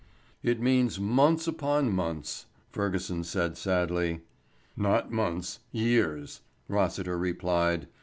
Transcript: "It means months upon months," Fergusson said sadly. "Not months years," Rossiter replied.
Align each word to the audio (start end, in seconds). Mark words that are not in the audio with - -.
"It 0.41 0.59
means 0.59 0.99
months 0.99 1.45
upon 1.47 1.91
months," 1.91 2.47
Fergusson 2.71 3.23
said 3.23 3.55
sadly. 3.55 4.21
"Not 4.75 5.11
months 5.11 5.59
years," 5.71 6.41
Rossiter 6.67 7.19
replied. 7.19 7.87